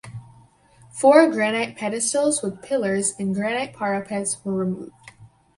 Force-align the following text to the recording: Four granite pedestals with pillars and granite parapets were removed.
Four 0.89 1.29
granite 1.29 1.75
pedestals 1.77 2.41
with 2.41 2.63
pillars 2.63 3.13
and 3.19 3.35
granite 3.35 3.71
parapets 3.75 4.43
were 4.43 4.53
removed. 4.55 4.91